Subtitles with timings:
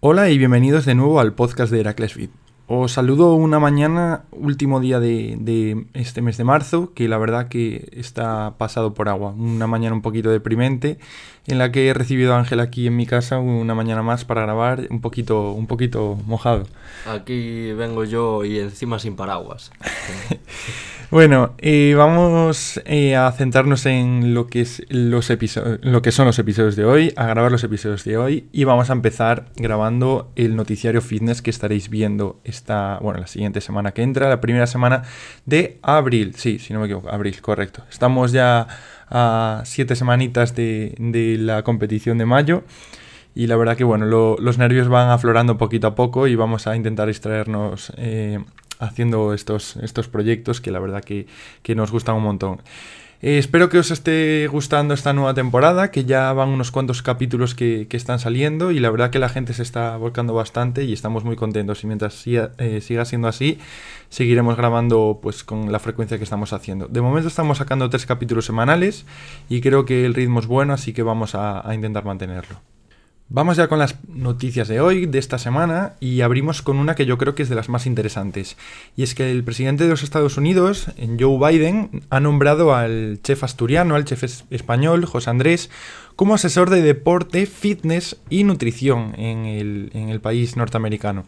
[0.00, 2.30] Hola y bienvenidos de nuevo al podcast de Heracles Fit.
[2.68, 7.88] Os saludo una mañana, último día de, este mes de marzo, que la verdad que
[7.90, 9.32] está pasado por agua.
[9.32, 10.98] Una mañana un poquito deprimente,
[11.48, 14.42] en la que he recibido a Ángel aquí en mi casa una mañana más para
[14.42, 16.68] grabar, un poquito, un poquito mojado.
[17.04, 19.72] Aquí vengo yo y encima sin paraguas.
[21.10, 25.30] Bueno, eh, vamos eh, a centrarnos en lo que, es los
[25.80, 28.90] lo que son los episodios de hoy, a grabar los episodios de hoy y vamos
[28.90, 34.02] a empezar grabando el noticiario fitness que estaréis viendo esta, bueno, la siguiente semana que
[34.02, 35.02] entra, la primera semana
[35.46, 36.34] de abril.
[36.36, 37.84] Sí, si no me equivoco, abril, correcto.
[37.88, 38.66] Estamos ya
[39.08, 40.94] a siete semanitas de,
[41.40, 42.64] la competición de mayo.
[43.34, 46.76] Y la verdad que bueno, los nervios van aflorando poquito a poco y vamos a
[46.76, 48.40] intentar extraernos eh,
[48.78, 51.26] haciendo estos, estos proyectos que la verdad que,
[51.74, 52.62] nos gustan un montón.
[53.20, 57.56] Eh, espero que os esté gustando esta nueva temporada, que ya van unos cuantos capítulos
[57.56, 61.24] que, están saliendo y la verdad que la gente se está volcando bastante y estamos
[61.24, 63.58] muy contentos y mientras siga, eh, siendo así,
[64.08, 66.86] seguiremos grabando pues con la frecuencia que estamos haciendo.
[66.86, 69.04] De momento estamos sacando tres capítulos semanales
[69.48, 72.60] y creo que el ritmo es bueno, así que vamos a intentar mantenerlo.
[73.30, 77.04] Vamos ya con las noticias de hoy, de esta semana, y abrimos con una que
[77.04, 78.56] yo creo que es de las más interesantes.
[78.96, 80.86] Y es que el presidente de los Estados Unidos,
[81.20, 85.68] Joe Biden, ha nombrado al chef asturiano, al chef español, José Andrés,
[86.16, 91.26] como asesor de deporte, fitness y nutrición en el, país norteamericano.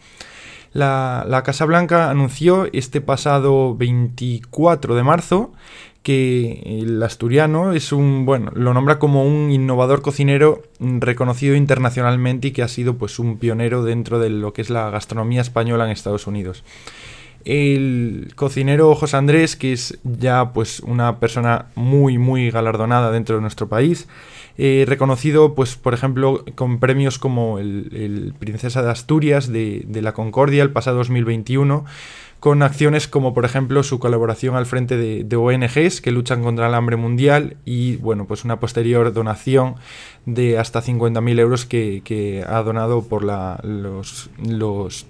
[0.72, 5.52] La, Casa Blanca anunció este pasado 24 de marzo
[6.02, 12.50] que el asturiano es un, bueno, lo nombra como un innovador cocinero reconocido internacionalmente y
[12.52, 15.90] que ha sido pues un pionero dentro de lo que es la gastronomía española en
[15.90, 16.64] Estados Unidos.
[17.44, 23.42] El cocinero José Andrés, que es ya pues una persona muy muy galardonada dentro de
[23.42, 24.08] nuestro país,
[24.58, 30.62] eh, reconocido pues por ejemplo con premios como el, Princesa de Asturias de, la Concordia
[30.62, 31.84] el pasado 2021,
[32.40, 36.74] con acciones como por ejemplo su colaboración al frente de, ONGs que luchan contra el
[36.74, 39.76] hambre mundial y bueno pues una posterior donación
[40.26, 45.06] de hasta 50.000 euros que, ha donado por los, los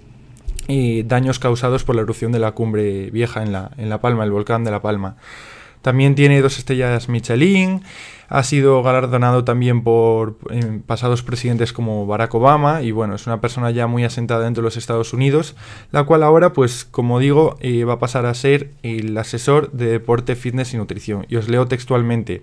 [0.67, 4.23] eh, daños causados por la erupción de la cumbre vieja en la, en la Palma,
[4.23, 5.17] el volcán de la Palma.
[5.81, 7.81] También tiene dos estrellas Michelin.
[8.33, 13.41] Ha sido galardonado también por eh, pasados presidentes como Barack Obama y bueno, es una
[13.41, 15.57] persona ya muy asentada dentro de los Estados Unidos,
[15.91, 19.87] la cual ahora pues como digo eh, va a pasar a ser el asesor de
[19.87, 21.25] deporte, fitness y nutrición.
[21.27, 22.41] Y os leo textualmente.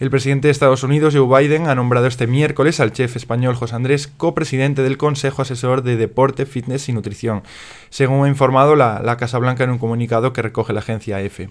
[0.00, 3.76] El presidente de Estados Unidos, Joe Biden, ha nombrado este miércoles al chef español José
[3.76, 7.44] Andrés copresidente del Consejo Asesor de Deporte, Fitness y Nutrición,
[7.88, 11.50] según ha informado la, la Casa Blanca en un comunicado que recoge la agencia EFE.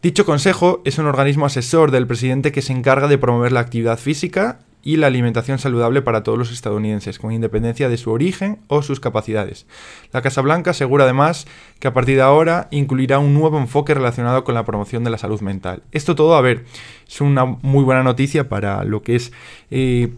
[0.00, 3.98] Dicho consejo es un organismo asesor del presidente que se encarga de promover la actividad
[3.98, 8.82] física y la alimentación saludable para todos los estadounidenses, con independencia de su origen o
[8.82, 9.66] sus capacidades.
[10.12, 11.48] La Casa Blanca asegura además
[11.80, 15.18] que a partir de ahora incluirá un nuevo enfoque relacionado con la promoción de la
[15.18, 15.82] salud mental.
[15.90, 16.64] Esto todo, a ver,
[17.08, 19.32] es una muy buena noticia para lo que es
[19.72, 20.12] eh,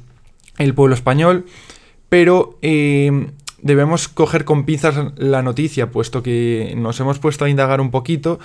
[0.59, 1.47] el pueblo español,
[2.11, 3.31] pero eh,
[3.63, 8.39] debemos coger con pinzas la noticia, puesto que nos hemos puesto a indagar un poquito.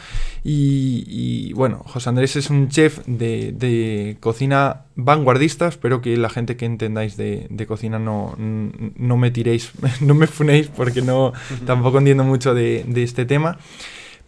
[0.44, 5.68] Y, bueno, José Andrés es un chef de, cocina vanguardista.
[5.68, 9.72] Espero que la gente que entendáis de, cocina no, no, me tiréis,
[10.02, 11.34] no me funéis, porque no
[11.66, 13.58] tampoco entiendo mucho de, este tema.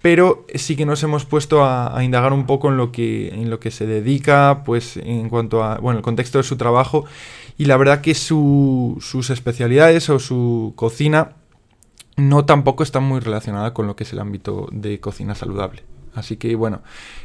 [0.02, 3.60] Pero sí que nos hemos puesto a, indagar un poco en lo que, en lo
[3.60, 7.06] que se dedica, pues en cuanto a, bueno, el contexto de su trabajo
[7.58, 11.34] y la verdad que sus especialidades o su cocina
[12.16, 15.84] no tampoco está muy relacionada con lo que es el ámbito de cocina saludable.
[16.14, 16.82] Así que bueno,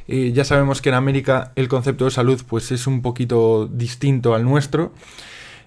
[0.09, 4.35] eh, ya sabemos que en América el concepto de salud pues es un poquito distinto
[4.35, 4.93] al nuestro.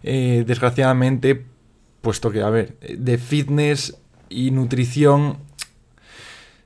[0.03, 1.43] Eh, desgraciadamente,
[2.01, 3.97] puesto que, a ver, de fitness
[4.29, 5.37] y nutrición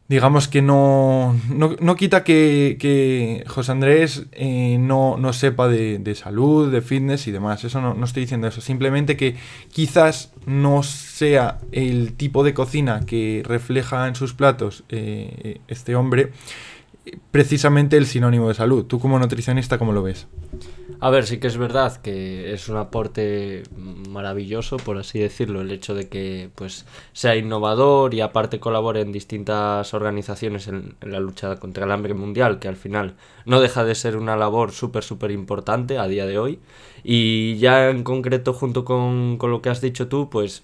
[0.10, 6.82] digamos que no, no, quita que, José Andrés eh, no, no, sepa de, salud, de
[6.82, 7.64] fitness y demás.
[7.64, 8.60] Eso no, estoy diciendo eso.
[8.60, 9.36] Simplemente que
[9.72, 16.32] quizás no sea el tipo de cocina que refleja en sus platos eh, este hombre
[17.32, 18.86] precisamente el sinónimo de salud.
[18.86, 20.28] ¿Tú como nutricionista cómo lo ves?
[21.02, 23.64] A ver, sí que es verdad que es un aporte
[24.10, 29.14] maravilloso, por así decirlo, el hecho de que pues sea innovador y aparte colabore en
[29.14, 33.16] distintas organizaciones en, la lucha contra el hambre mundial, que al final
[33.46, 36.60] no deja de ser una labor súper, súper importante a día de hoy.
[37.02, 40.64] Y ya en concreto, junto con, con lo que has dicho tú, pues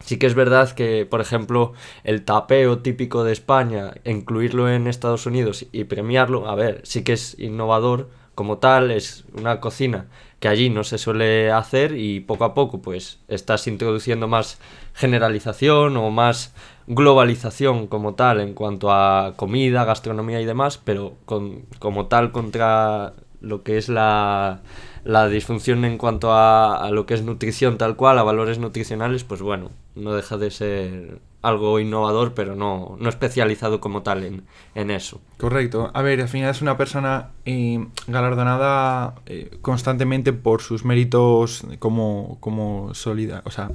[0.00, 1.72] Sí que es verdad que, por ejemplo,
[2.04, 7.14] el tapeo típico de España, incluirlo en Estados Unidos y premiarlo, a ver, sí que
[7.14, 10.06] es innovador, como tal, es una cocina
[10.40, 14.58] que allí no se suele hacer y poco a poco pues estás introduciendo más
[14.92, 16.54] generalización o más
[16.86, 23.14] globalización como tal en cuanto a comida, gastronomía y demás, pero con, como tal contra
[23.40, 24.60] lo que es la,
[25.04, 29.24] la disfunción en cuanto a, a, lo que es nutrición tal cual, a valores nutricionales,
[29.24, 34.44] pues bueno, no deja de ser algo innovador, pero no, no especializado como tal en,
[34.74, 35.20] en, eso.
[35.36, 35.90] Correcto.
[35.92, 42.38] A ver, al final es una persona eh, galardonada eh, constantemente por sus méritos como,
[42.40, 43.70] como sólida, o sea,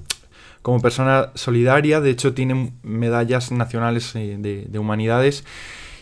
[0.63, 2.01] como persona solidaria.
[2.01, 5.45] De hecho, tiene medallas nacionales eh, de, de, humanidades.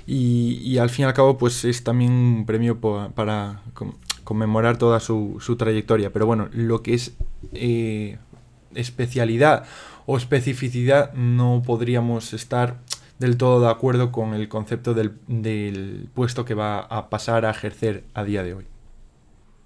[0.05, 3.61] Y, y, al fin y al cabo, pues es también un premio para
[4.23, 6.13] conmemorar toda su, su, trayectoria.
[6.13, 7.17] Pero bueno, lo que es
[8.73, 9.65] especialidad
[10.07, 12.77] o especificidad no podríamos estar
[13.19, 17.51] del todo de acuerdo con el concepto del, del, puesto que va a pasar a
[17.51, 18.65] ejercer a día de hoy.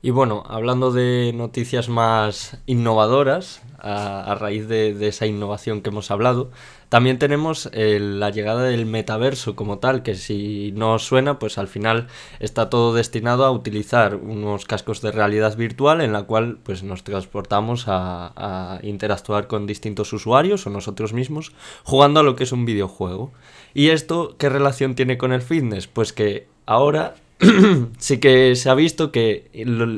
[0.03, 6.49] Y bueno, hablando de noticias más innovadoras, a, raíz de, esa innovación que hemos hablado,
[6.89, 12.07] también tenemos la llegada del metaverso como tal, que si no suena, pues al final
[12.39, 17.03] está todo destinado a utilizar unos cascos de realidad virtual en la cual pues nos
[17.03, 21.51] transportamos a interactuar con distintos usuarios o nosotros mismos
[21.83, 23.31] jugando a lo que es un videojuego.
[23.73, 25.87] ¿Y esto qué relación tiene con el fitness?
[25.87, 27.15] Pues que ahora
[27.97, 29.49] sí que se ha visto que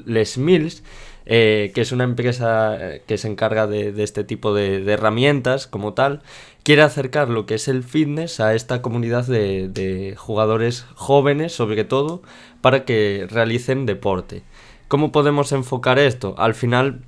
[0.05, 0.83] Les Mills,
[1.25, 4.93] eh, que es una empresa eh, que se encarga de, de este tipo de, de,
[4.93, 6.21] herramientas como tal,
[6.63, 11.83] quiere acercar lo que es el fitness a esta comunidad de, de jugadores jóvenes, sobre
[11.83, 12.21] todo,
[12.61, 14.43] para que realicen deporte.
[14.87, 16.35] ¿Cómo podemos enfocar esto?
[16.37, 17.01] Al final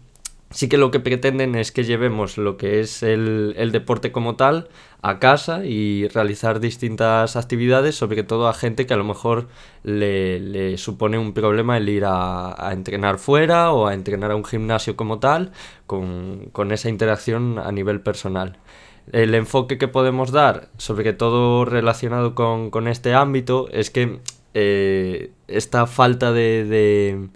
[0.56, 4.70] sí que lo que pretenden es que llevemos lo que es el, deporte como tal
[5.02, 9.50] a casa y realizar distintas actividades, sobre todo a gente que a lo mejor
[9.84, 14.96] le, supone un problema el ir a, entrenar fuera o a entrenar a un gimnasio
[14.96, 15.52] como tal,
[15.88, 18.58] con, con esa interacción a nivel personal.
[19.12, 24.20] El enfoque que podemos dar, sobre todo relacionado con, este ámbito, es que
[24.54, 27.30] eh, esta falta de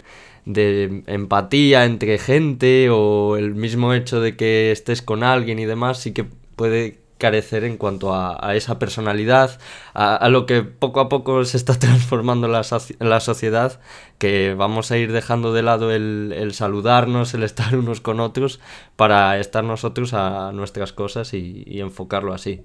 [0.44, 5.98] de empatía entre gente o el mismo hecho de que estés con alguien y demás
[5.98, 6.24] sí que
[6.56, 9.60] puede carecer en cuanto a, a esa personalidad,
[9.94, 12.62] a, a, lo que poco a poco se está transformando la,
[12.98, 13.78] la sociedad,
[14.18, 18.58] que vamos a ir dejando de lado el, el, saludarnos, el estar unos con otros,
[18.96, 22.64] para estar nosotros a nuestras cosas y, y enfocarlo así.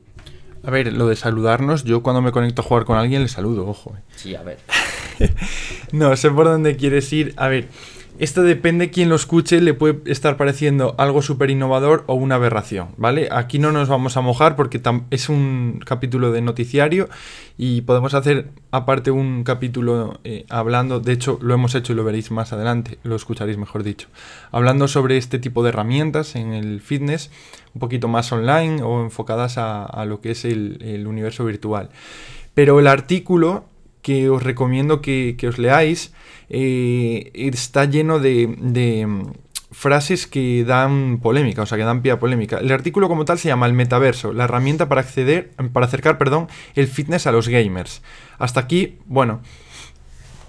[0.66, 3.68] A ver, lo de saludarnos, yo cuando me conecto a jugar con alguien le saludo,
[3.68, 3.94] ojo.
[3.95, 4.01] Eh.
[4.16, 4.57] Sí, a ver.
[5.91, 7.33] no, sé por dónde quieres ir.
[7.38, 7.69] A ver,
[8.17, 12.89] esto depende quién lo escuche, le puede estar pareciendo algo súper innovador o una aberración,
[12.95, 13.27] ¿vale?
[13.29, 17.09] Aquí no nos vamos a mojar porque es un capítulo de noticiario
[17.57, 22.06] y podemos hacer aparte un capítulo eh, hablando, de hecho lo hemos hecho y lo
[22.06, 24.07] veréis más adelante, lo escucharéis mejor dicho,
[24.50, 27.31] hablando sobre este tipo de herramientas en el fitness,
[27.73, 31.89] un poquito más online o enfocadas a, lo que es el universo virtual.
[32.54, 33.66] Pero el artículo
[34.06, 36.14] que os recomiendo que, que os leáis
[36.47, 39.33] eh, está lleno de, de, mm,
[39.71, 42.59] frases que dan polémica, o sea, que dan pie a polémica.
[42.59, 46.50] El artículo como tal se llama El metaverso, la herramienta para acceder, para acercar, perdón,
[46.76, 48.04] el fitness a los gamers.
[48.38, 49.42] Hasta aquí, bueno,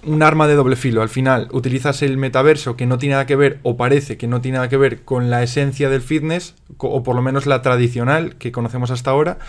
[0.03, 1.01] un arma de doble filo.
[1.01, 4.39] Al final utilizas el metaverso que no tiene nada que ver, o parece que no
[4.39, 8.35] tiene nada que ver con la esencia del fitness, o por lo menos la tradicional
[8.35, 9.39] que conocemos hasta ahora,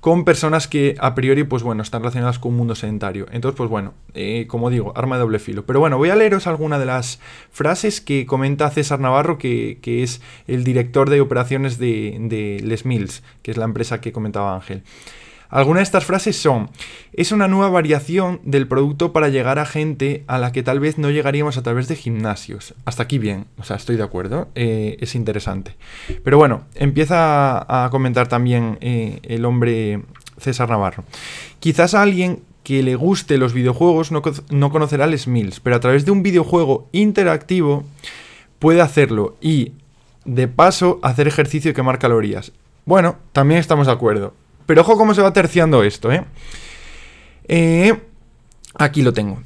[0.00, 3.26] con personas que a priori, pues bueno, están relacionadas con un mundo sedentario.
[3.32, 5.66] Entonces, pues bueno, eh, como digo, arma de doble filo.
[5.66, 10.02] Pero bueno, voy a leeros alguna de las frases que comenta César Navarro, que, que
[10.02, 14.54] es el director de operaciones de, de Les Mills, que es la empresa que comentaba
[14.54, 14.82] Ángel.
[15.50, 16.68] Algunas de estas frases son,
[17.12, 20.98] es una nueva variación del producto para llegar a gente a la que tal vez
[20.98, 22.74] no llegaríamos a través de gimnasios.
[22.84, 25.74] Hasta aquí bien, o sea, estoy de acuerdo, eh, es interesante.
[26.22, 30.02] Pero bueno, empieza a comentar también eh, el hombre
[30.38, 31.04] César Navarro.
[31.60, 35.80] Quizás a alguien que le guste los videojuegos no, no conocerá Les Mills, pero a
[35.80, 37.84] través de un videojuego interactivo
[38.58, 39.72] puede hacerlo y,
[40.26, 42.52] de paso, hacer ejercicio y quemar calorías.
[42.84, 44.34] Bueno, también estamos de acuerdo.
[44.68, 46.26] Pero ojo cómo se va terciando esto, ¿eh?
[47.48, 47.98] ¿eh?
[48.74, 49.42] Aquí lo tengo.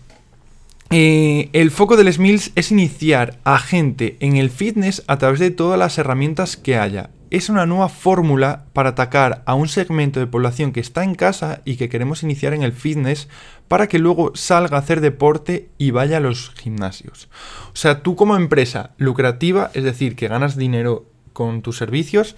[0.91, 5.53] eh, el foco del SMILS es iniciar a gente en el fitness a través de
[5.53, 7.11] todas las herramientas que haya.
[7.31, 11.63] Es una nueva fórmula para atacar a un segmento de población que está en casa
[11.65, 13.29] y que queremos iniciar en el fitness
[13.69, 17.29] para que luego salga a hacer deporte y vaya a los gimnasios.
[17.73, 22.35] O sea, tú como empresa lucrativa, es decir, que ganas dinero con tus servicios,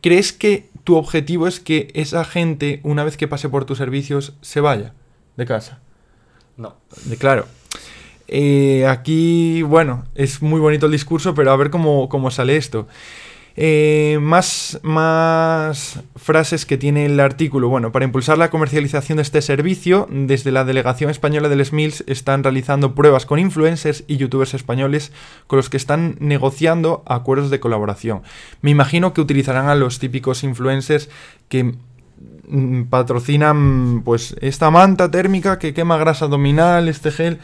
[0.00, 4.34] ¿crees que tu objetivo es que esa gente, una vez que pase por tus servicios,
[4.40, 4.94] se vaya
[5.36, 5.80] de casa?
[6.56, 6.76] No.
[7.04, 7.46] De claro.
[8.28, 12.88] Eh, aquí, bueno, es muy bonito el discurso, pero a ver cómo, cómo sale esto.
[13.58, 17.70] Eh, más, más frases que tiene el artículo.
[17.70, 22.44] Bueno, para impulsar la comercialización de este servicio, desde la Delegación Española del SMILS están
[22.44, 25.10] realizando pruebas con influencers y youtubers españoles
[25.46, 28.22] con los que están negociando acuerdos de colaboración.
[28.60, 31.08] Me imagino que utilizarán a los típicos influencers
[31.48, 31.76] que
[32.48, 37.38] mm, patrocinan pues esta manta térmica que quema grasa abdominal, este gel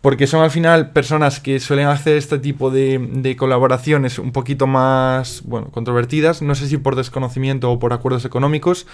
[0.00, 5.42] porque son al final personas que suelen hacer este tipo de, colaboraciones un poquito más,
[5.44, 8.86] bueno, controvertidas, no sé si por desconocimiento o por acuerdos económicos,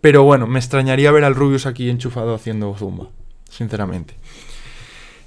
[0.00, 3.08] pero bueno, me extrañaría ver al Rubius aquí enchufado haciendo zumba,
[3.48, 4.14] sinceramente.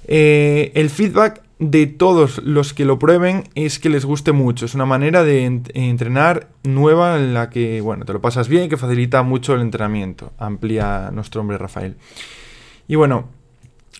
[0.06, 4.64] Eh, el feedback de todos los que lo prueben es que les guste mucho.
[4.64, 5.44] Es una manera de
[5.74, 9.60] entrenar nueva en la que, bueno, te lo pasas bien y que facilita mucho el
[9.60, 10.32] entrenamiento.
[10.38, 11.96] Amplía nuestro hombre Rafael.
[12.86, 13.28] Y bueno,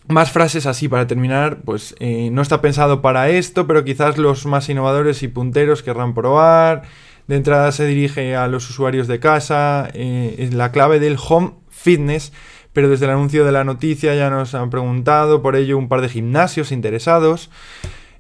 [0.08, 4.46] más frases así para terminar, pues eh, no está pensado para esto, pero quizás los
[4.46, 6.82] más innovadores y punteros querrán probar.
[7.26, 11.52] De entrada se dirige a los usuarios de casa, eh, es la clave del home
[11.68, 12.32] fitness,
[12.72, 16.00] pero desde el anuncio de la noticia ya nos han preguntado por ello un par
[16.00, 17.50] de gimnasios interesados,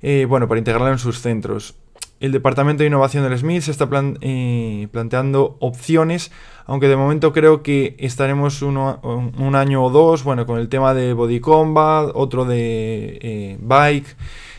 [0.02, 1.74] eh, bueno, para integrarlo en sus centros
[2.20, 3.88] el Departamento de Innovación del SMIT se está
[4.20, 6.32] eh, planteando opciones,
[6.66, 11.12] aunque de momento creo que estaremos un año o dos, bueno, con el tema de
[11.12, 14.16] Body Combat, otro de eh, Bike.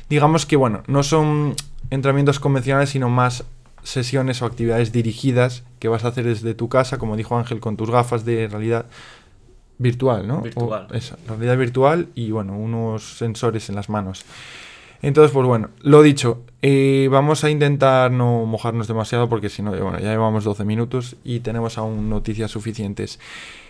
[0.10, 1.56] Digamos que, bueno, no son
[1.90, 3.44] entrenamientos convencionales, sino más
[3.84, 7.76] sesiones o actividades dirigidas que vas a hacer desde tu casa, como dijo Ángel, con
[7.76, 8.86] tus gafas de realidad
[9.78, 10.42] virtual, ¿no?
[10.42, 10.88] Virtual.
[11.28, 14.26] realidad virtual y, bueno, unos sensores en las manos.
[15.02, 19.72] Entonces, pues bueno, lo dicho, eh, vamos a intentar no mojarnos demasiado porque si no,
[19.72, 23.20] bueno, ya llevamos 12 minutos y tenemos aún noticias suficientes.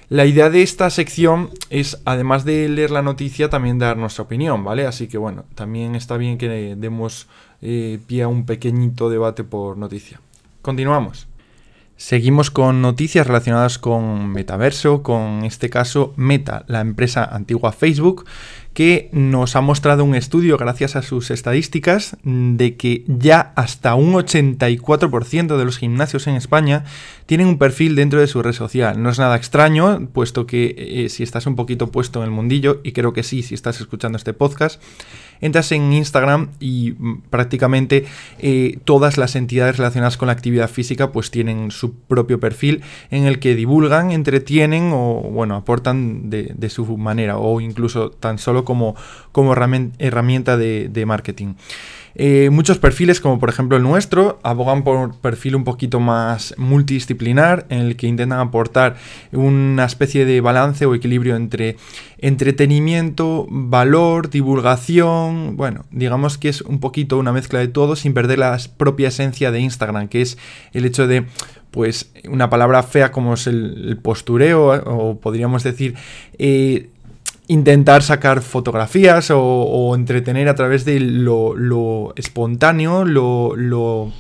[0.10, 4.64] La idea de esta sección es, además de leer la noticia, también dar nuestra opinión,
[4.64, 4.88] ¿vale?
[4.88, 7.28] Así que bueno, también está bien que demos
[7.62, 10.20] eh, pie a un pequeñito debate por noticia.
[10.64, 11.28] Continuamos.
[11.96, 18.26] Seguimos con noticias relacionadas con Metaverso, con este caso Meta, la empresa antigua Facebook,
[18.74, 24.14] que nos ha mostrado un estudio, gracias a sus estadísticas, de que ya hasta un
[24.14, 26.86] 84% de los gimnasios en España
[27.26, 29.02] tienen un perfil dentro de su red social.
[29.02, 32.82] No es nada extraño, puesto que eh, si estás un poquito puesto en el mundillo,
[32.84, 34.82] y creo que sí, si estás escuchando este podcast,
[35.42, 38.06] entras en Instagram y mm, prácticamente
[38.40, 43.26] eh, todas las entidades relacionadas con la actividad física pues tienen su propio perfil en
[43.26, 48.96] el que divulgan, entretienen o bueno, aportan de, su manera o incluso tan solo como,
[49.32, 51.56] como herramienta de marketing.
[52.22, 57.66] Eh, muchos perfiles, como por ejemplo el nuestro, abogan por perfil un poquito más multidisciplinar,
[57.70, 58.98] en el que intentan aportar
[59.32, 61.78] una especie de balance o equilibrio entre
[62.18, 65.56] entretenimiento, valor, divulgación.
[65.56, 69.52] Bueno, digamos que es un poquito una mezcla de todo sin perder la propia esencia
[69.52, 70.38] de Instagram, que es
[70.74, 71.26] el hecho de
[71.72, 75.96] pues una palabra fea como es el, postureo, o podríamos decir
[76.38, 76.90] eh,
[77.50, 84.12] intentar sacar fotografías o, entretener a través de lo, lo espontáneo, lo, lo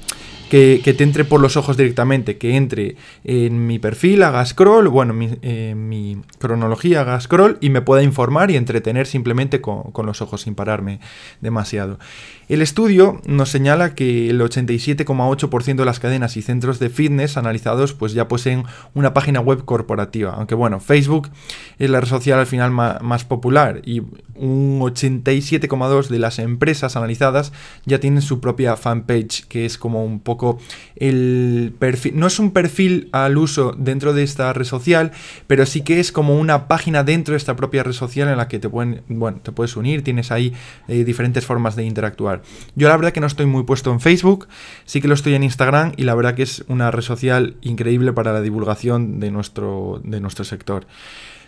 [0.49, 5.13] que, te entre por los ojos directamente, que entre en mi perfil, haga scroll, bueno,
[5.13, 10.21] mi, eh, mi cronología, haga scroll y me pueda informar y entretener simplemente con, los
[10.21, 10.99] ojos sin pararme
[11.39, 11.99] demasiado.
[12.47, 17.93] El estudio nos señala que el 87,8% de las cadenas y centros de fitness analizados
[17.93, 18.63] pues ya poseen
[18.95, 21.29] una página web corporativa, aunque bueno, Facebook
[21.77, 24.01] es la red social al final más popular y
[24.39, 27.51] un 87,2% de las empresas analizadas
[27.85, 30.59] ya tienen su propia fanpage, que es como un poco
[30.95, 32.17] el perfil.
[32.17, 35.11] No es un perfil al uso dentro de esta red social,
[35.47, 38.47] pero sí que es como una página dentro de esta propia red social en la
[38.47, 40.53] que te, pueden, bueno, te puedes unir, tienes ahí
[40.87, 42.41] eh, diferentes formas de interactuar.
[42.75, 44.47] Yo la verdad que no estoy muy puesto en Facebook,
[44.85, 48.13] sí que lo estoy en Instagram y la verdad que es una red social increíble
[48.13, 50.85] para la divulgación de nuestro, de nuestro sector.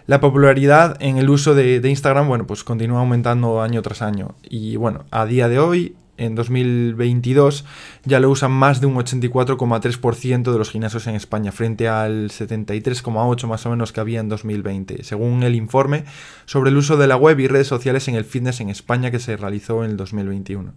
[0.08, 4.36] La popularidad en el uso de, Instagram, bueno, pues continúa aumentando año tras año.
[4.44, 7.66] Y bueno, a día de hoy en 2022
[8.06, 13.48] ya lo usan más de un 84,3% de los gimnasios en España, frente al 73,8%
[13.48, 16.04] más o menos que había en 2020, según el informe
[16.46, 19.20] sobre el uso de la web y redes sociales en el fitness en España que
[19.20, 20.74] se realizó en el 2021.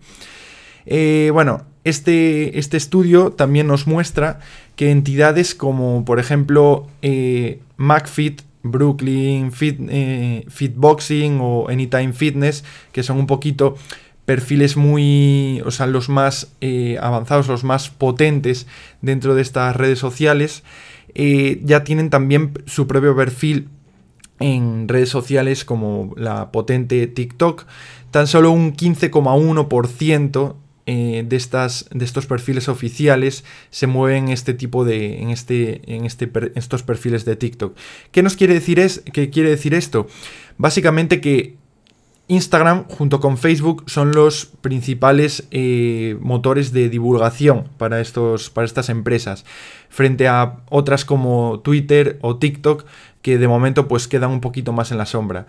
[0.87, 4.41] Eh, bueno, este, este, estudio también nos muestra
[4.77, 13.05] que entidades como, por ejemplo, eh, McFit, Brooklyn Fit, eh, Fitboxing o Anytime Fitness, que
[13.05, 13.77] son un poquito
[14.25, 18.67] perfiles muy, o sea, los más eh, avanzados, los más potentes
[19.03, 20.65] dentro de estas redes sociales,
[21.15, 23.69] eh, ya tienen también su propio perfil
[24.41, 27.67] en redes sociales como la potente TikTok.
[28.11, 30.55] Tan solo un 15,1%
[30.87, 36.05] eh, de, estas, de estos perfiles oficiales se mueven este tipo de, en, este, en
[36.05, 37.77] este, estos perfiles de TikTok.
[38.11, 40.07] ¿Qué nos quiere decir, es, qué quiere decir esto?
[40.59, 41.57] Básicamente que
[42.27, 48.89] Instagram junto con Facebook son los principales eh, motores de divulgación para, estos, para estas
[48.89, 49.45] empresas,
[49.91, 52.87] frente a otras como Twitter o TikTok,
[53.21, 55.47] que de momento pues quedan un poquito más en la sombra.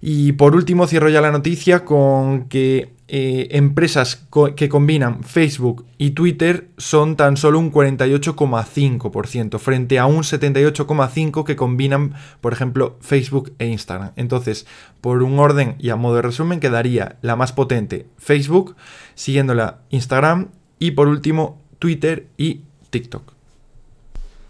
[0.00, 4.26] Y por último cierro ya la noticia con que eh, empresas
[4.56, 11.54] que combinan Facebook y Twitter son tan solo un 48,5% frente a un 78,5% que
[11.54, 14.10] combinan, por ejemplo, Facebook e Instagram.
[14.16, 14.66] Entonces,
[15.00, 18.74] por un orden y a modo de resumen, quedaría la más potente Facebook,
[19.14, 20.48] siguiéndola Instagram
[20.80, 23.35] y por último Twitter y TikTok.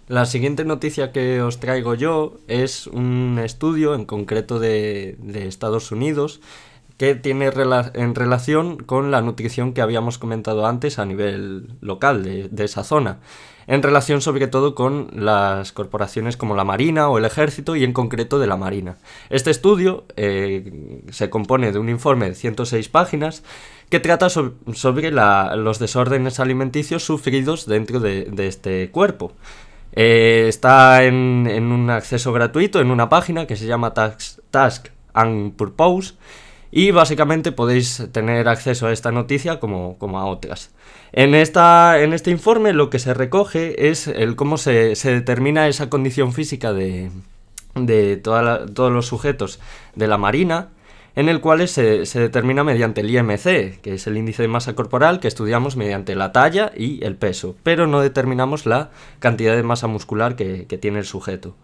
[0.09, 5.91] La siguiente noticia que os traigo yo es un estudio en concreto de, de Estados
[5.91, 6.41] Unidos
[6.97, 7.51] que tiene
[7.95, 13.19] en relación con la nutrición que habíamos comentado antes a nivel local de, esa zona,
[13.67, 17.93] en relación sobre todo con las corporaciones como la Marina o el Ejército y en
[17.93, 18.97] concreto de la Marina.
[19.29, 23.43] Este estudio eh, se compone de un informe de 106 páginas
[23.91, 29.33] que trata sobre los desórdenes alimenticios sufridos dentro de, este cuerpo.
[29.97, 36.15] Eh, está en, un acceso gratuito en una página que se llama Task, and Purpose
[36.71, 40.71] y básicamente podéis tener acceso a esta noticia como, como a otras.
[41.13, 45.89] En, esta, en este informe lo que se recoge es el cómo se, determina esa
[45.89, 47.11] condición física de,
[47.75, 49.61] de todos los sujetos
[49.95, 50.69] de la Marina,
[51.17, 55.19] en el cual se, determina mediante el IMC, que es el índice de masa corporal
[55.19, 59.87] que estudiamos mediante la talla y el peso, pero no determinamos la cantidad de masa
[59.87, 61.57] muscular que, que tiene el sujeto.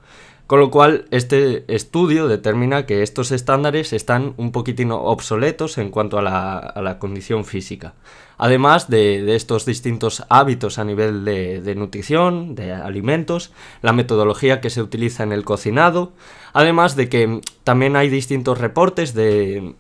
[0.53, 6.19] Con lo cual, este estudio determina que estos estándares están un poquitín obsoletos en cuanto
[6.19, 7.95] a la, condición física.
[8.37, 14.83] Además de, estos distintos hábitos a nivel de, nutrición, de alimentos, la metodología que se
[14.83, 16.13] utiliza en el cocinado,
[16.53, 19.75] además de que también hay distintos reportes de,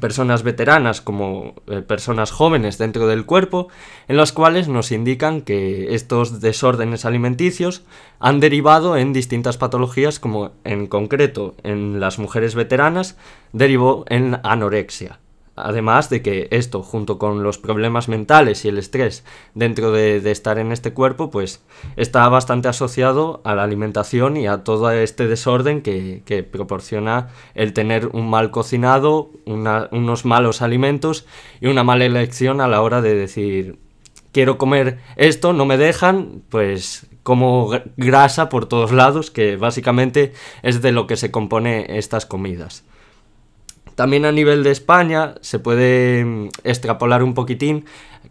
[0.00, 3.68] personas veteranas como eh, personas jóvenes dentro del cuerpo,
[4.08, 7.82] en las cuales nos indican que estos desórdenes alimenticios
[8.18, 13.16] han derivado en distintas patologías como en concreto en las mujeres veteranas
[13.52, 15.20] derivó en anorexia.
[15.56, 20.58] Además de que esto, junto con los problemas mentales y el estrés dentro de, estar
[20.58, 21.62] en este cuerpo, pues
[21.96, 28.08] está bastante asociado a la alimentación y a todo este desorden que, proporciona el tener
[28.08, 31.24] un mal cocinado, unos malos alimentos
[31.60, 33.78] y una mala elección a la hora de decir,
[34.32, 40.82] quiero comer esto, no me dejan, pues como grasa por todos lados, que básicamente es
[40.82, 42.84] de lo que se compone estas comidas.
[43.94, 47.84] También a nivel de España se puede mm, extrapolar un poquitín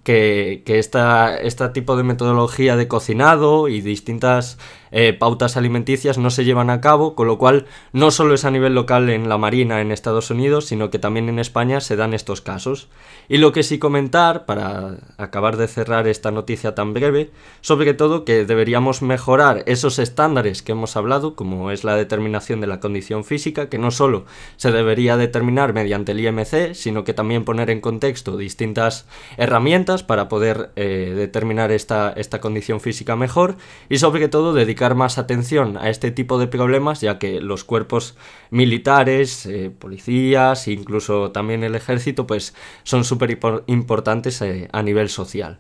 [0.04, 4.58] que, esta, este tipo de metodología de cocinado y distintas
[4.92, 8.52] eh, pautas alimenticias no se llevan a cabo, con lo cual no solo es a
[8.52, 12.14] nivel local en la Marina en Estados Unidos, sino que también en España se dan
[12.14, 12.90] estos casos.
[13.30, 18.26] Y lo que sí comentar, para acabar de cerrar esta noticia tan breve, sobre todo
[18.26, 23.24] que deberíamos mejorar esos estándares que hemos hablado, como es la determinación de la condición
[23.24, 24.26] física, que no solo
[24.58, 30.30] se debería determinar mediante el IMC, sino que también poner en contexto distintas herramientas para
[30.30, 33.58] poder eh, determinar esta, esta condición física mejor
[33.90, 38.16] y sobre todo dedicar más atención a este tipo de problemas, ya que los cuerpos
[38.50, 45.60] militares, eh, policías, incluso también el ejército, pues son súper importantes eh, a nivel social.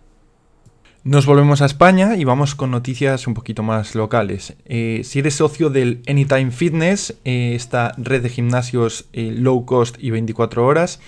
[1.03, 4.55] Nos volvemos a España y vamos con noticias un poquito más locales.
[4.65, 10.65] Eh, si eres socio del Anytime Fitness, esta red de gimnasios low cost y 24
[10.65, 11.01] horas,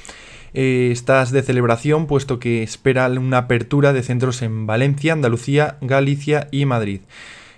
[0.56, 6.66] estás de celebración puesto que espera una apertura de centros en Valencia, Andalucía, Galicia y
[6.66, 7.02] Madrid.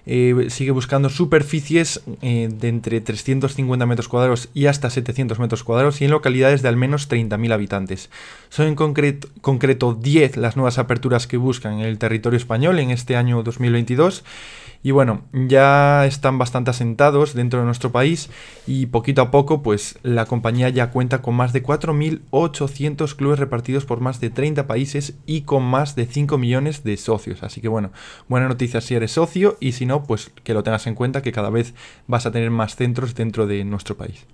[0.09, 5.99] eh, sigue buscando superficies eh, de entre 350 metros cuadrados y hasta 700 metros cuadrados
[5.99, 8.09] y en localidades de al menos 30.000 habitantes.
[8.47, 12.91] Son en concreto, concreto 10 las nuevas aperturas que buscan en el territorio español en
[12.91, 14.23] este año 2022
[14.83, 18.29] y bueno, ya están bastante asentados dentro de nuestro país
[18.65, 23.85] y poquito a poco pues la compañía ya cuenta con más de 4.800 clubes repartidos
[23.85, 27.43] por más de 30 países y con más de 5 millones de socios.
[27.43, 27.91] Así que bueno,
[28.27, 31.31] buena noticia si eres socio y si no, pues que lo tengas en cuenta que
[31.31, 31.73] cada vez
[32.07, 34.25] vas a tener más centros dentro de nuestro país.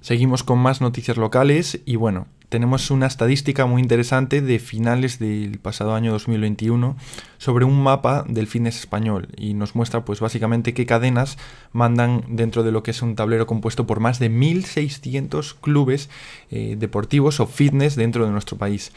[0.00, 5.58] Seguimos con más noticias locales y bueno, tenemos una estadística muy interesante de finales del
[5.58, 6.96] pasado año 2021
[7.36, 11.36] sobre un mapa del fitness español y nos muestra pues básicamente qué cadenas
[11.72, 16.08] mandan dentro de lo que es un tablero compuesto por más de 1.600 clubes
[16.50, 18.92] eh, deportivos o fitness dentro de nuestro país.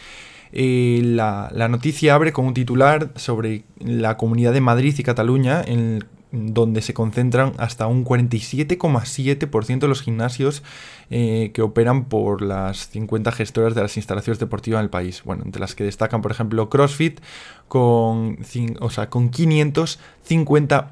[0.54, 5.64] Eh, la, la, noticia abre con un titular sobre la comunidad de Madrid y Cataluña,
[5.66, 10.64] en donde se concentran hasta un 47,7% de los gimnasios
[11.12, 15.22] eh, que operan por las 50 gestoras de las instalaciones deportivas en el país.
[15.24, 17.22] Bueno, entre las que destacan, por ejemplo, CrossFit
[17.74, 18.38] con,
[18.82, 20.92] o sea, con 550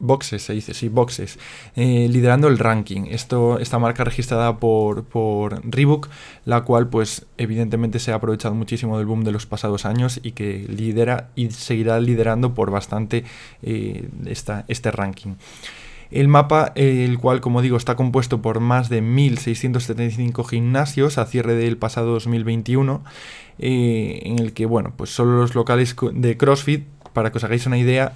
[0.00, 1.38] boxes, se dice, sí, boxes,
[1.76, 3.02] eh, liderando el ranking.
[3.08, 6.08] Esto, esta marca registrada por, por Reebok,
[6.44, 10.32] la cual pues evidentemente se ha aprovechado muchísimo del boom de los pasados años y
[10.32, 13.22] que lidera y seguirá liderando por bastante
[13.62, 15.36] eh, esta, este ranking.
[16.10, 21.54] El mapa, el cual, como digo, está compuesto por más de 1.675 gimnasios a cierre
[21.54, 23.04] del pasado 2021,
[23.58, 26.86] eh, en el que, bueno, pues solo los locales de CrossFit,
[27.18, 28.12] para que os hagáis una idea,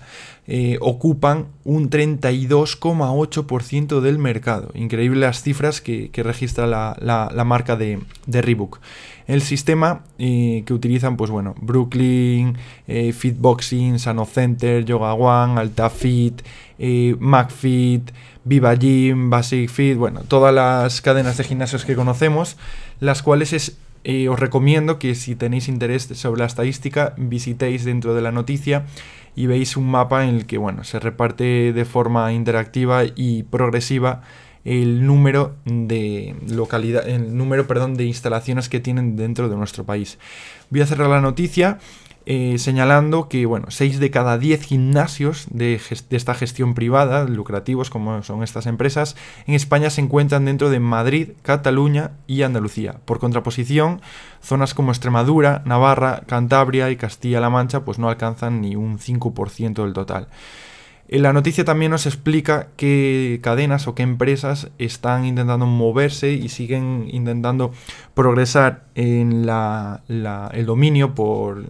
[0.46, 4.70] eh, ocupan un 32,8% del mercado.
[4.74, 8.78] Increíble las cifras que, registra la, marca de, de, Reebok.
[9.26, 16.42] El sistema eh, que utilizan, pues bueno, Brooklyn, eh, Fitboxing, Sano Center, Yoga One, AltaFit,
[17.18, 18.12] MacFit,
[18.44, 22.56] Viva Gym, Basic Fit, bueno, todas las cadenas de gimnasios que conocemos,
[23.00, 23.78] las cuales es
[24.28, 28.86] os recomiendo que si tenéis interés sobre la estadística, visitéis dentro de la noticia
[29.34, 34.22] y veis un mapa en el que bueno, se reparte de forma interactiva y progresiva
[34.64, 40.18] el número de localidad, el número, perdón, de instalaciones que tienen dentro de nuestro país.
[40.70, 41.78] Voy a cerrar la noticia
[42.24, 45.80] eh, señalando que bueno, 6 de cada 10 gimnasios de,
[46.10, 51.30] esta gestión privada, lucrativos como son estas empresas, en España se encuentran dentro de Madrid,
[51.42, 53.00] Cataluña y Andalucía.
[53.04, 54.00] Por contraposición,
[54.40, 59.92] zonas como Extremadura, Navarra, Cantabria y Castilla-La Mancha pues no alcanzan ni un 5% del
[59.92, 60.28] total.
[61.08, 66.48] En la noticia también nos explica qué cadenas o qué empresas están intentando moverse y
[66.48, 67.72] siguen intentando
[68.14, 71.66] progresar en el dominio por,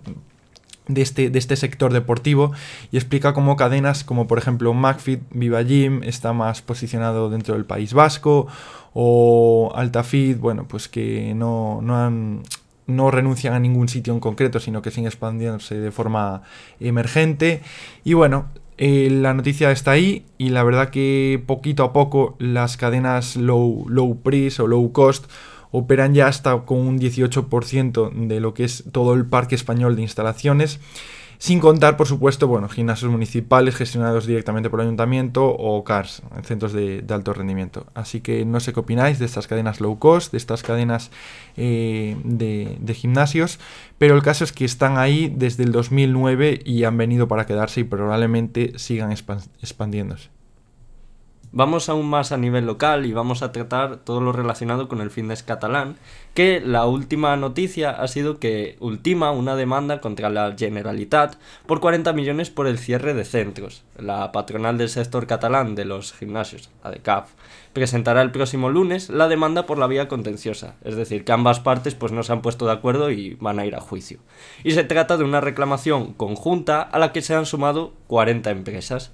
[0.88, 2.52] de este, de este sector deportivo
[2.90, 7.64] y explica cómo cadenas como por ejemplo McFit, Viva Gym está más posicionado dentro del
[7.64, 8.48] País Vasco
[8.94, 12.42] o AltaFit, bueno, pues que no, han,
[12.86, 16.42] no renuncian a ningún sitio en concreto, sino que siguen expandiéndose de forma
[16.78, 17.62] emergente.
[18.04, 22.76] Y bueno, eh, la noticia está ahí y la verdad que poquito a poco las
[22.76, 25.30] cadenas low, low price o low cost
[25.72, 30.02] operan ya hasta con un 18% de lo que es todo el parque español de
[30.02, 30.78] instalaciones,
[31.38, 36.72] sin contar, por supuesto, bueno, gimnasios municipales gestionados directamente por el ayuntamiento o CARS, centros
[36.72, 37.86] de, alto rendimiento.
[37.94, 41.10] Así que no sé qué opináis de estas cadenas low cost, de estas cadenas
[41.56, 43.58] eh, de, de gimnasios,
[43.98, 47.80] pero el caso es que están ahí desde el 2009 y han venido para quedarse
[47.80, 50.30] y probablemente sigan expandiéndose.
[51.54, 55.10] Vamos aún más a nivel local y vamos a tratar todo lo relacionado con el
[55.10, 55.96] fitness catalán,
[56.32, 61.34] que la última noticia ha sido que ultima una demanda contra la Generalitat
[61.66, 63.84] por 40 millones por el cierre de centros.
[63.98, 67.28] La patronal del sector catalán de los gimnasios, ADECAF,
[67.74, 71.94] presentará el próximo lunes la demanda por la vía contenciosa, es decir, que ambas partes
[71.94, 74.20] pues no se han puesto de acuerdo y van a ir a juicio.
[74.64, 79.12] Y se trata de una reclamación conjunta a la que se han sumado 40 empresas.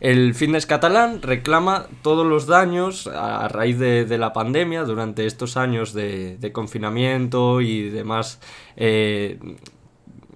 [0.00, 5.92] El fitness catalán reclama todos los daños a raíz de, la pandemia durante estos años
[5.92, 8.40] de, confinamiento y demás.
[8.76, 9.38] Eh,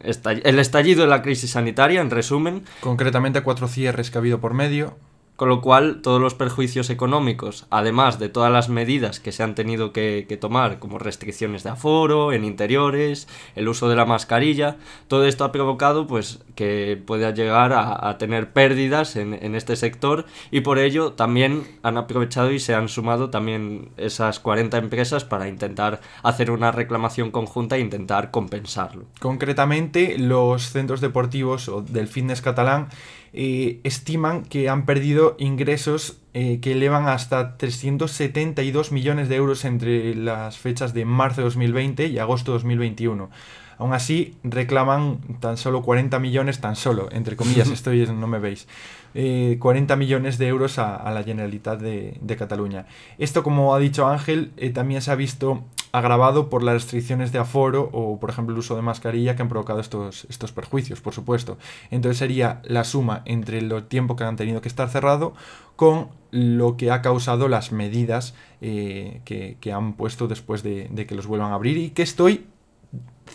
[0.03, 2.65] el estallido de la crisis sanitaria, en resumen.
[2.81, 4.97] Concretamente cuatro cierres que ha habido por medio.
[5.37, 9.55] Con lo cual, todos los perjuicios económicos, además de todas las medidas que se han
[9.55, 14.77] tenido que, tomar, como restricciones de aforo, en interiores, el uso de la mascarilla,
[15.09, 20.27] todo esto ha provocado pues, que pueda llegar a, tener pérdidas en, en, este sector
[20.51, 25.49] y por ello también han aprovechado y se han sumado también esas 40 empresas para
[25.49, 29.07] intentar hacer una reclamación conjunta e intentar compensarlo.
[29.19, 32.89] Concretamente, los centros deportivos del fitness catalán
[33.35, 40.15] eh, estiman que han perdido ingresos eh, que elevan hasta 372 millones de euros entre
[40.15, 43.31] las fechas de marzo de 2020 y agosto de 2021.
[43.79, 48.69] Aún así, reclaman tan solo 40 millones, tan solo, entre comillas, estoy, no me veis,
[49.15, 52.87] 40 millones de euros a, la Generalitat de, Cataluña.
[53.19, 57.91] Esto, como ha dicho Ángel, también se ha visto agravado por las restricciones de aforo
[57.93, 61.59] o, por ejemplo, el uso de mascarilla que han provocado estos, estos perjuicios, por supuesto.
[61.91, 65.35] Entonces sería la suma entre el tiempo que han tenido que estar cerrado
[65.77, 71.27] con lo que ha causado las medidas eh, que, han puesto después de, que los
[71.27, 72.47] vuelvan a abrir y que estoy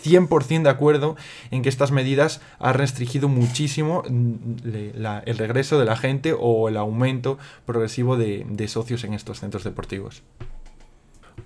[0.04, 1.16] 100% de acuerdo
[1.50, 4.68] en que estas medidas han restringido muchísimo mm,
[5.26, 10.22] el regreso de la gente o el aumento progresivo de socios en estos centros deportivos.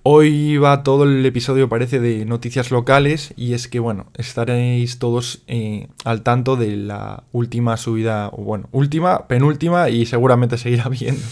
[0.04, 5.44] Hoy va todo el episodio, parece, de noticias locales y es que, bueno, estaréis todos
[5.46, 11.22] eh, al tanto de la última subida, bueno, última, penúltima y seguramente seguirá viendo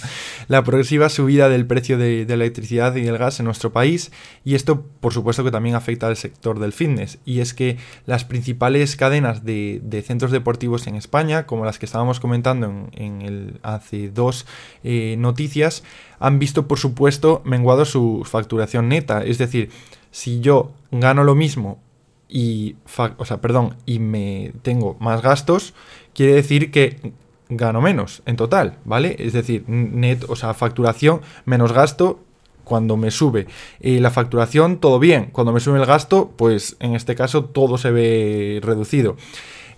[0.47, 4.13] la progresiva subida del precio de, la electricidad y el gas en nuestro país
[4.45, 8.25] y esto, por supuesto, que también afecta al sector del fitness y es que las
[8.25, 14.11] principales cadenas de, centros deportivos en España, como las que estábamos comentando en, el, hace
[14.11, 14.47] dos
[14.85, 15.83] eh, noticias,
[16.21, 19.25] han visto, por supuesto, menguado su facturación neta.
[19.25, 19.71] Es decir,
[20.13, 21.81] si yo gano lo mismo
[22.29, 22.77] y,
[23.17, 25.75] o sea, perdón, y me tengo más gastos,
[26.15, 27.13] quiere decir que
[27.49, 29.17] gano menos en total, ¿vale?
[29.19, 32.21] Es decir, net, o sea, facturación menos gasto
[32.65, 33.49] cuando me sube
[33.81, 35.31] y la facturación, todo bien.
[35.33, 39.17] Cuando me sube el gasto, pues en este caso todo se ve reducido.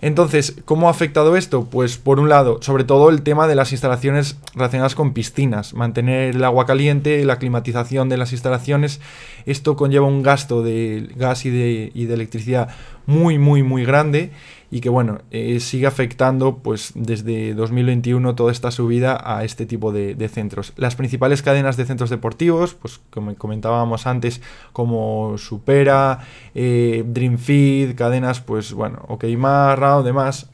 [0.03, 1.63] Entonces, ¿cómo ha afectado esto?
[1.63, 6.35] Pues por un lado, sobre todo el tema de las instalaciones relacionadas con piscinas, mantener
[6.35, 8.99] el agua caliente, la climatización de las instalaciones,
[9.45, 12.67] esto conlleva un gasto de gas y de, y de electricidad
[13.05, 14.31] muy, muy, muy grande
[14.73, 19.91] y que bueno, eh, sigue afectando pues desde 2021 toda esta subida a este tipo
[19.91, 20.73] de, centros.
[20.77, 28.41] Las principales cadenas de centros deportivos, pues como comentábamos antes, como Supera, eh, Dreamfeed, cadenas
[28.41, 30.49] pues bueno, Okmar, o demás,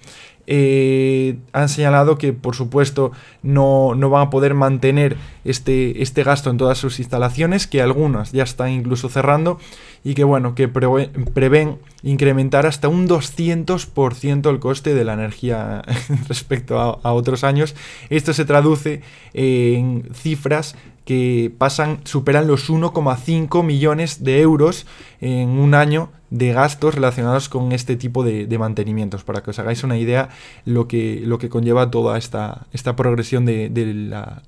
[0.52, 3.12] eh, han señalado que por supuesto
[3.44, 8.44] no, van a poder mantener este, este gasto en todas sus instalaciones, que algunas ya
[8.44, 9.60] están incluso cerrando
[10.04, 15.82] y que bueno, que prevén incrementar hasta un 200% el coste de la energía
[16.28, 17.76] respecto a, otros años.
[18.10, 19.02] Esto se traduce
[19.34, 24.86] en cifras que pasan, superan los 1,5 millones de euros
[25.22, 29.84] en un año de gastos relacionados con este tipo de, mantenimientos, para que os hagáis
[29.84, 30.30] una idea
[30.66, 33.72] lo que, lo que conlleva toda esta, esta progresión de,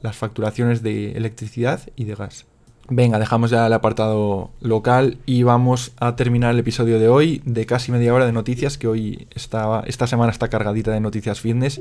[0.01, 2.45] las facturaciones de electricidad y de gas.
[2.93, 7.65] Venga, dejamos ya el apartado local y vamos a terminar el episodio de hoy de
[7.65, 11.79] casi media hora de noticias, que hoy estaba, esta semana está cargadita de noticias fitness.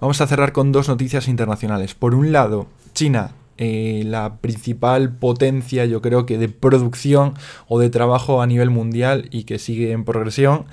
[0.00, 1.94] Vamos a cerrar con dos noticias internacionales.
[1.94, 7.34] Por un lado, China eh, la principal potencia, yo creo que de producción
[7.66, 10.64] o de trabajo a nivel mundial y que sigue en progresión,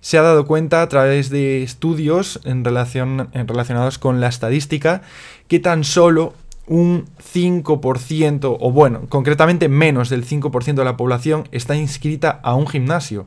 [0.00, 5.02] se ha dado cuenta a través de estudios en en relacionados con la estadística
[5.46, 6.34] que tan solo
[6.66, 12.66] un 5%, o bueno, concretamente menos del 5% de la población está inscrita a un
[12.66, 13.26] gimnasio.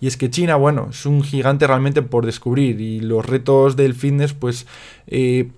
[0.00, 3.94] Y es que China, bueno, es un gigante realmente por descubrir y los retos del
[3.94, 4.66] fitness pues
[5.06, 5.50] eh,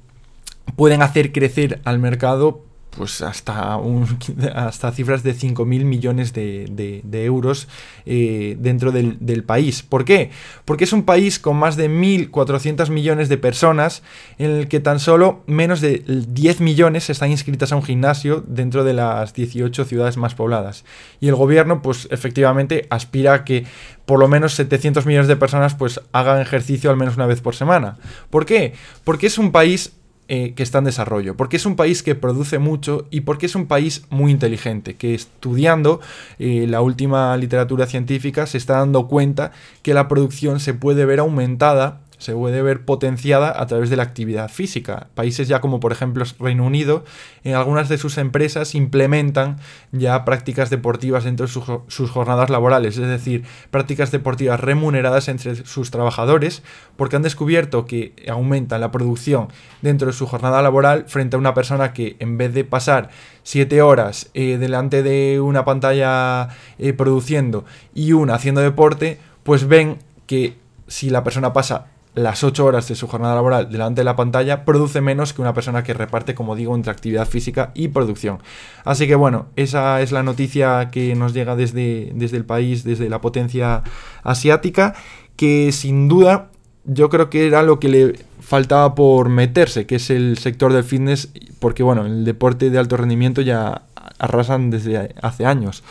[0.77, 2.63] pueden hacer crecer al mercado
[2.97, 3.79] pues hasta,
[4.55, 7.69] hasta cifras de 5.000 millones de, euros
[8.07, 9.83] eh, dentro del, país.
[9.83, 10.31] ¿Por qué?
[10.65, 14.03] Porque es un país con más de 1.400 millones de personas
[14.39, 18.85] en el que tan solo menos de 10 millones están inscritas a un gimnasio dentro
[18.85, 20.85] de las 18 ciudades más pobladas.
[21.21, 23.67] Y el gobierno pues efectivamente aspira a que
[24.07, 27.55] por lo menos 700 millones de personas pues hagan ejercicio al menos una vez por
[27.55, 27.97] semana.
[28.31, 28.75] ¿Por qué?
[29.05, 29.93] Porque es un país
[30.27, 33.55] eh, que está en desarrollo, porque es un país que produce mucho y porque es
[33.55, 36.01] un país muy inteligente, que estudiando
[36.39, 41.19] eh, la última literatura científica se está dando cuenta que la producción se puede ver
[41.19, 45.09] aumentada se puede ver potenciada a través de la actividad física.
[45.15, 47.05] Países ya como por ejemplo Reino Unido,
[47.43, 49.59] en algunas de sus empresas implementan
[49.93, 55.91] ya prácticas deportivas dentro de sus jornadas laborales, es decir, prácticas deportivas remuneradas entre sus
[55.91, 56.63] trabajadores,
[56.97, 59.49] porque han descubierto que aumentan la producción
[59.83, 63.11] dentro de su jornada laboral frente a una persona que en vez de pasar
[63.43, 66.49] siete horas eh, delante de una pantalla
[66.79, 72.65] eh, produciendo y una haciendo deporte, pues ven que si la persona pasa las 8
[72.65, 75.95] horas de su jornada laboral delante de la pantalla produce menos que una persona que
[75.95, 78.39] reparte, como digo, entre actividad física y producción.
[78.85, 83.09] Así que bueno, esa es la noticia que nos llega desde, desde el país, desde
[83.09, 83.83] la potencia
[84.23, 84.95] asiática,
[85.37, 86.51] que sin duda
[86.85, 90.85] yo creo que era lo que le faltaba por meterse, que es el sector del
[90.85, 93.83] fitness, porque bueno, el deporte de alto rendimiento ya
[94.19, 95.83] arrasan desde hace años.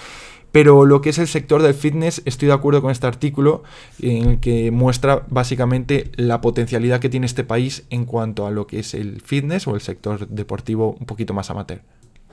[0.54, 3.64] Pero lo que es el sector del fitness, estoy de acuerdo con este artículo
[4.00, 8.68] en el que muestra básicamente la potencialidad que tiene este país en cuanto a lo
[8.68, 11.82] que es el fitness o el sector deportivo un poquito más amateur.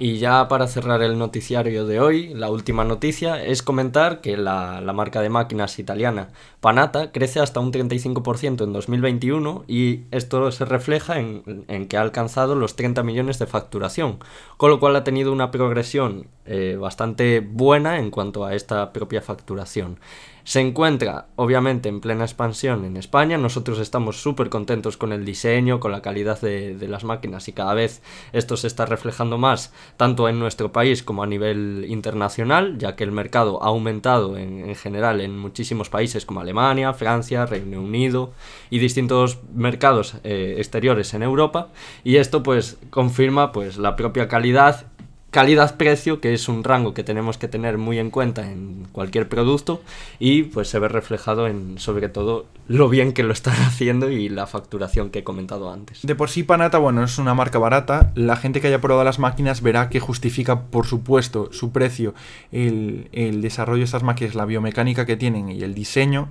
[0.03, 4.81] Y ya para cerrar el noticiario de hoy, la última noticia es comentar que la,
[4.95, 11.19] marca de máquinas italiana Panata crece hasta un 35% en 2021 y esto se refleja
[11.19, 14.21] en, en, que ha alcanzado los 30 millones de facturación,
[14.57, 19.21] con lo cual ha tenido una progresión eh, bastante buena en cuanto a esta propia
[19.21, 19.99] facturación.
[20.45, 25.81] Se encuentra obviamente en plena expansión en España, nosotros estamos súper contentos con el diseño,
[25.81, 30.29] con la calidad de, las máquinas y cada vez esto se está reflejando más tanto
[30.29, 35.21] en nuestro país como a nivel internacional, ya que el mercado ha aumentado en, general
[35.21, 38.33] en muchísimos países como Alemania, Francia, Reino Unido
[38.71, 41.69] y distintos mercados eh, exteriores en Europa.
[42.03, 44.87] Y esto pues confirma pues la propia calidad
[45.31, 49.81] calidad-precio, que es un rango que tenemos que tener muy en cuenta en cualquier producto
[50.19, 54.29] y pues se ve reflejado en sobre todo lo bien que lo están haciendo y
[54.29, 56.03] la facturación que he comentado antes.
[56.03, 59.19] De por sí Panata, bueno, es una marca barata, la gente que haya probado las
[59.19, 62.15] máquinas verá que justifica por supuesto su precio,
[62.51, 66.29] el, el desarrollo de estas máquinas, la biomecánica que tienen y el diseño,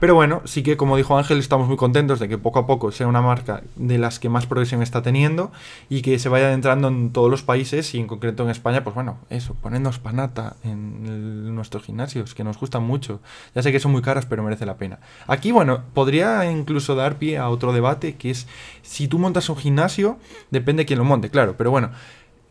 [0.00, 2.92] pero bueno, sí que como dijo Ángel, estamos muy contentos de que poco a poco
[2.92, 5.52] sea una marca de las que más progresión está teniendo
[5.90, 8.94] y que se vaya adentrando en todos los países y en concreto en España, pues
[8.94, 13.20] bueno, eso, ponernos panata en nuestros gimnasios, que nos gustan mucho.
[13.54, 15.00] Ya sé que son muy caras, pero merece la pena.
[15.26, 18.46] Aquí, bueno, podría incluso dar pie a otro debate, que es
[18.82, 20.18] si tú montas un gimnasio,
[20.50, 21.90] depende de quién lo monte, claro, pero bueno,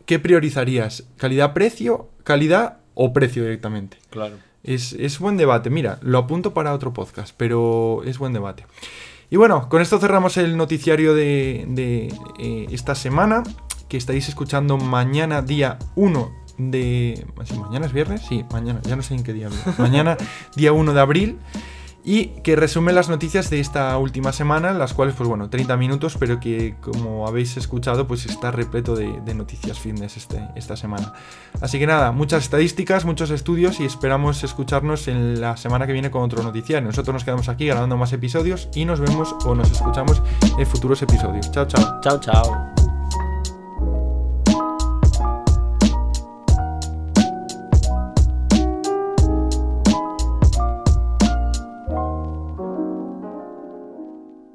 [0.06, 1.04] ¿qué priorizarías?
[1.16, 3.98] ¿Calidad-precio, calidad o precio directamente?
[4.10, 4.36] Claro.
[4.64, 8.66] Es, es buen debate, mira, lo apunto para otro podcast, pero es buen debate.
[9.30, 13.42] Y bueno, con esto cerramos el noticiario de, de eh, esta semana
[13.88, 17.26] que estáis escuchando mañana, día 1 de...
[17.58, 18.22] ¿Mañana es viernes?
[18.28, 19.48] Sí, mañana, ya no sé en qué día.
[19.78, 20.16] mañana,
[20.56, 21.38] día 1 de abril.
[22.04, 26.16] Y que resume las noticias de esta última semana, las cuales, pues bueno, 30 minutos,
[26.18, 31.12] pero que como habéis escuchado, pues está repleto de, noticias fitness este, esta semana.
[31.60, 36.10] Así que nada, muchas estadísticas, muchos estudios y esperamos escucharnos en la semana que viene
[36.10, 36.86] con otro noticiario.
[36.86, 40.22] Nosotros nos quedamos aquí grabando más episodios y nos vemos o nos escuchamos
[40.56, 41.50] en futuros episodios.
[41.52, 42.00] Chao, chao.
[42.00, 42.77] Chao, chao.